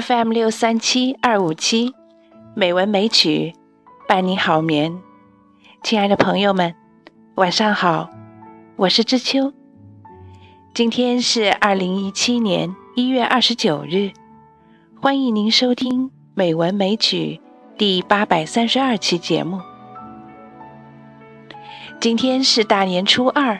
[0.00, 1.92] FM 六三七二五七，
[2.54, 3.52] 美文美曲，
[4.06, 4.96] 伴你好眠。
[5.82, 6.72] 亲爱的朋友们，
[7.34, 8.08] 晚上好，
[8.76, 9.52] 我是知秋。
[10.72, 14.12] 今天是二零一七年一月二十九日，
[15.00, 16.04] 欢迎您收听
[16.34, 17.40] 《美文美曲》
[17.76, 19.60] 第八百三十二期节目。
[21.98, 23.58] 今天是大年初二，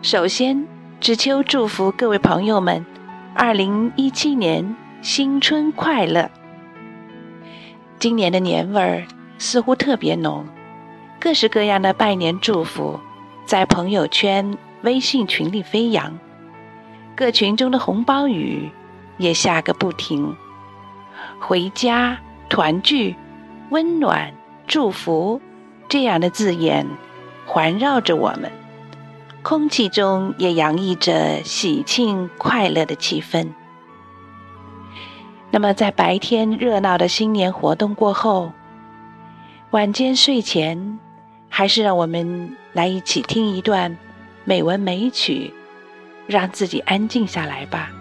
[0.00, 0.66] 首先，
[0.98, 2.86] 知秋祝福各位朋友们，
[3.34, 4.74] 二零一七年
[5.04, 6.30] 新春快乐。
[7.98, 9.04] 今年的年味儿
[9.36, 10.46] 似乎特别浓，
[11.20, 12.98] 各式各样的拜年祝福
[13.44, 16.18] 在朋友圈、微信群里飞扬。
[17.14, 18.70] 各群中的红包雨
[19.18, 20.34] 也下个不停，
[21.38, 22.18] 回家
[22.48, 23.14] 团聚、
[23.68, 24.32] 温暖、
[24.66, 25.38] 祝福
[25.86, 26.86] 这样的字眼
[27.44, 28.50] 环绕着我们，
[29.42, 33.48] 空气中也洋溢着喜庆快乐的气氛。
[35.54, 38.50] 那么，在白天热闹的新年活动过后，
[39.70, 40.98] 晚间睡前，
[41.48, 43.96] 还是让我们来一起听一段
[44.44, 45.54] 美文美曲。
[46.26, 47.92] 让自己安静下来吧。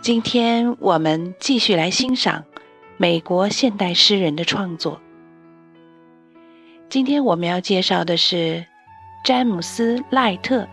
[0.00, 2.44] 今天我们继续来欣赏
[2.96, 4.98] 美国现代诗人的创作。
[6.88, 8.64] 今天我们要介绍的是
[9.22, 10.66] 詹姆斯·赖特。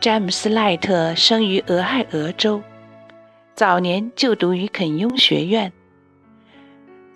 [0.00, 2.62] 詹姆斯·赖特生于俄亥俄州，
[3.56, 5.72] 早年就读于肯雍学院，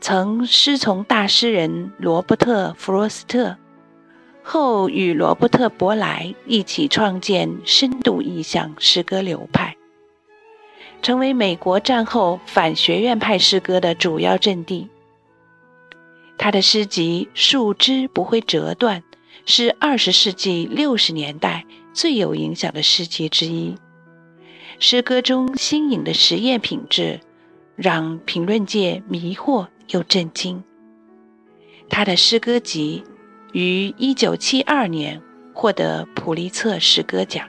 [0.00, 3.56] 曾师从大诗人罗伯特·弗罗斯特。
[4.42, 9.76] 后与罗伯特·伯莱一起创建深度意象诗歌流派，
[11.00, 14.88] 成为美国战后反学院派诗歌的主要阵地。
[16.36, 19.00] 他的诗集《树枝不会折断》
[19.46, 23.76] 是二十世纪六十年代最有影响的诗集之一。
[24.78, 27.20] 诗歌中新颖的实验品质，
[27.76, 30.62] 让评论界迷惑又震惊。
[31.88, 33.04] 他的诗歌集。
[33.52, 35.20] 于一九七二年
[35.52, 37.46] 获得普利策诗歌奖。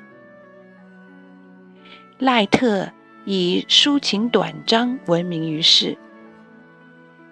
[2.20, 2.92] 赖特
[3.24, 5.98] 以抒情短章闻名于世。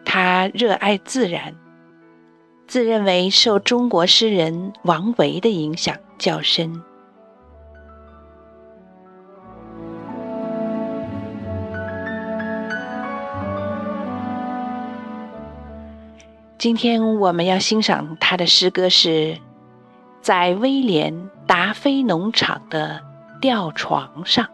[0.05, 1.53] 他热爱自然，
[2.71, 6.81] 自认为受中国诗人王维的影响较深。
[16.57, 19.37] 今天我们要欣赏他的诗歌，是
[20.21, 23.01] 在威廉达菲农场的
[23.41, 24.47] 吊床上。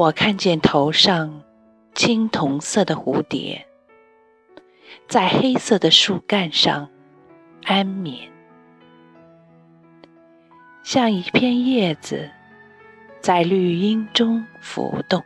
[0.00, 1.42] 我看见头上
[1.94, 3.66] 青铜色的蝴蝶。
[5.06, 6.88] 在黑色的树干上
[7.64, 8.32] 安眠，
[10.82, 12.30] 像一片叶子
[13.20, 15.22] 在绿荫中浮动。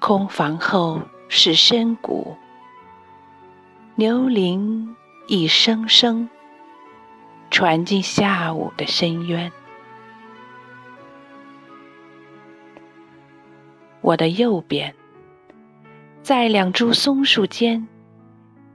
[0.00, 2.36] 空房后是深谷，
[3.94, 4.96] 牛铃
[5.28, 6.28] 一声声
[7.52, 9.52] 传进下午的深渊。
[14.04, 14.94] 我的右边。
[16.22, 17.88] 在两株松树间，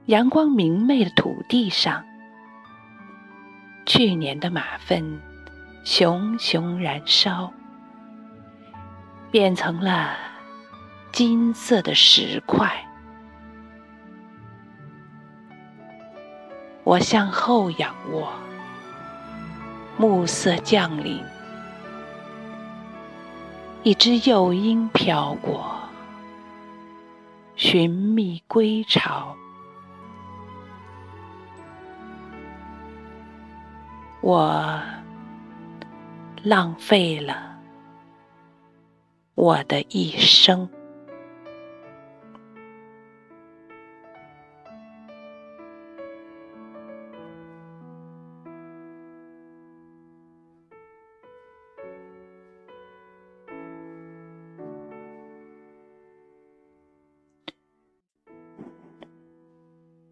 [0.08, 2.04] 阳光明媚的土地上，
[3.86, 5.22] 去年的马粪
[5.84, 7.54] 熊熊燃烧，
[9.30, 10.18] 变成了
[11.12, 12.84] 金色的石块。
[16.84, 18.34] 我向后仰卧，
[19.96, 21.24] 暮色降临，
[23.84, 25.76] 一只幼鹰飘过。
[27.56, 29.36] 寻觅归巢，
[34.22, 34.82] 我
[36.42, 37.58] 浪费了
[39.36, 40.70] 我的一生。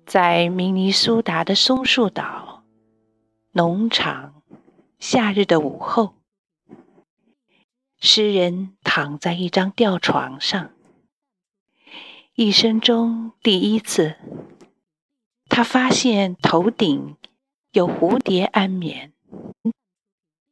[0.07, 2.63] 在明尼苏达的松树岛
[3.51, 4.41] 农场，
[4.99, 6.13] 夏日的午后，
[7.99, 10.71] 诗人躺在一张吊床上。
[12.35, 14.15] 一生中第一次，
[15.49, 17.17] 他发现头顶
[17.73, 19.11] 有蝴蝶安眠。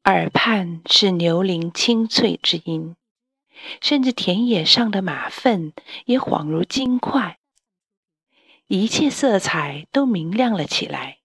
[0.03, 2.97] 耳畔是牛铃清脆之音，
[3.81, 5.71] 甚至田野上的马粪
[6.03, 7.39] 也恍如金块，
[8.67, 11.19] 一切色彩都明亮了起来。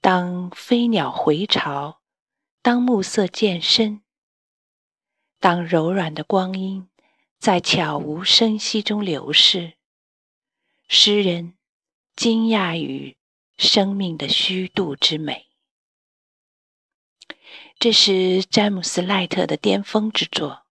[0.00, 2.02] 当飞鸟回巢，
[2.60, 4.02] 当暮色渐深，
[5.40, 6.90] 当柔软的光阴
[7.38, 9.78] 在悄无声息中流逝，
[10.86, 11.56] 诗人
[12.14, 13.16] 惊讶于
[13.56, 15.46] 生命的虚度之美。
[17.78, 20.66] 这是詹姆斯·赖特的巅峰之作，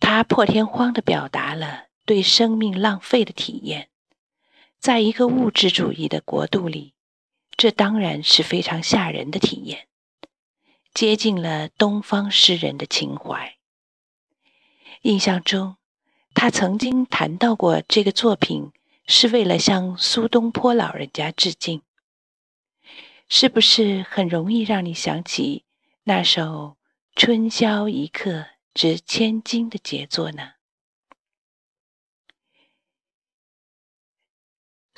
[0.00, 3.88] 他破天荒地表达了对生命浪费的体验。
[4.78, 6.94] 在一个物质主义的国度里。
[7.56, 9.86] 这当然是非常吓人的体验，
[10.92, 13.56] 接近了东方诗人的情怀。
[15.02, 15.76] 印象中，
[16.34, 18.72] 他曾经谈到过这个作品
[19.06, 21.82] 是为了向苏东坡老人家致敬，
[23.28, 25.64] 是不是很容易让你想起
[26.02, 26.76] 那首
[27.14, 30.53] “春宵一刻值千金”的杰作呢？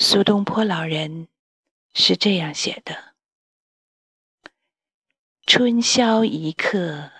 [0.08, 1.26] 苏东坡老人。
[1.92, 2.94] 是这样写的
[5.44, 7.10] ：“春宵一刻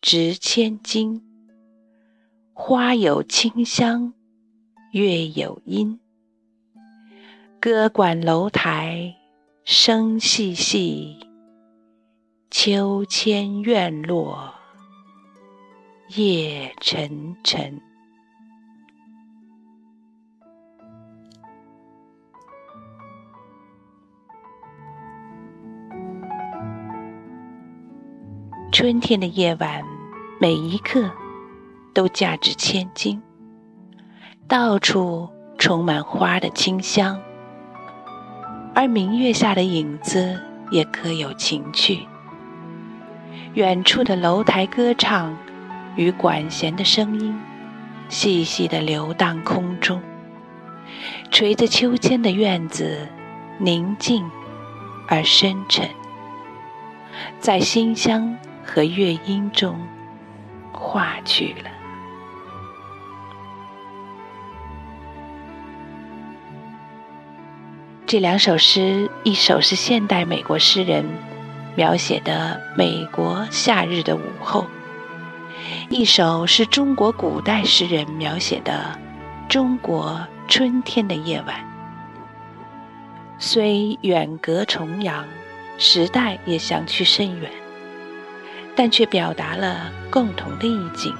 [0.00, 1.20] 值千金，
[2.54, 4.14] 花有清香，
[4.92, 5.98] 月有阴。
[7.58, 9.16] 歌管楼台
[9.64, 11.18] 声细细，
[12.52, 14.54] 秋千院落
[16.10, 17.82] 夜沉沉。”
[28.70, 29.82] 春天的夜晚，
[30.38, 31.10] 每一刻
[31.94, 33.20] 都价值千金。
[34.46, 37.18] 到处充满花的清香，
[38.74, 40.38] 而明月下的影子
[40.70, 42.06] 也各有情趣。
[43.54, 45.34] 远处的楼台歌唱
[45.96, 47.34] 与管弦的声音，
[48.10, 50.00] 细细的流荡空中。
[51.30, 53.08] 垂着秋千的院子，
[53.58, 54.30] 宁静
[55.08, 55.88] 而深沉，
[57.40, 58.36] 在馨香。
[58.68, 59.80] 和乐音中
[60.72, 61.70] 化去了。
[68.04, 71.04] 这两首诗，一首是现代美国诗人
[71.76, 74.66] 描写的美国夏日的午后，
[75.88, 78.98] 一首是中国古代诗人描写的
[79.48, 81.56] 中国春天的夜晚。
[83.38, 85.24] 虽远隔重洋，
[85.78, 87.50] 时代也相去甚远。
[88.78, 91.12] 但却表达了共同的意境。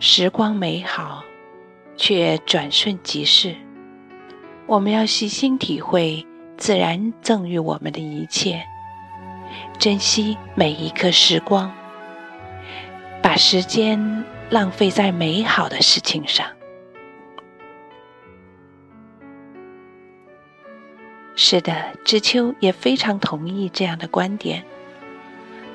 [0.00, 1.22] 时光美好，
[1.96, 3.54] 却转瞬即逝。
[4.66, 6.26] 我们要细心体会
[6.56, 8.60] 自然赠予我们的一切，
[9.78, 11.72] 珍惜每一刻时光，
[13.22, 16.44] 把时间浪费在美好的事情上。
[21.36, 24.64] 是的，知秋也非常同意这样的观点。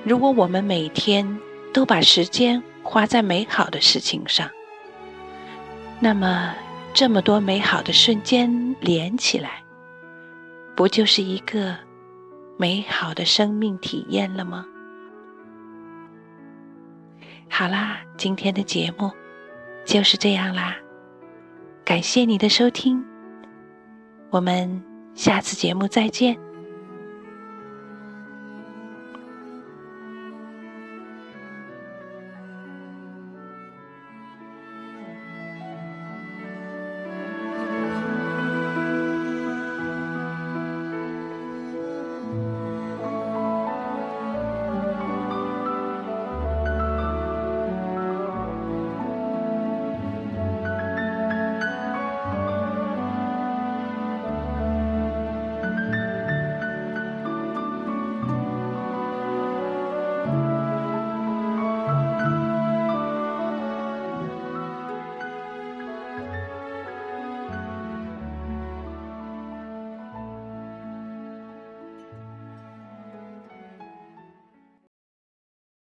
[0.04, 1.40] 如果我们每天
[1.74, 4.50] 都把时间花在美好的事情上，
[6.00, 6.54] 那么
[6.94, 9.64] 这么多美好的瞬间连起来，
[10.76, 11.76] 不就是一个
[12.58, 14.66] 美好的生命体验了吗？
[17.50, 19.10] 好啦，今天的节目
[19.86, 20.76] 就是这样啦，
[21.86, 23.02] 感谢你的收听，
[24.30, 24.84] 我们
[25.16, 26.38] 下次节目再见。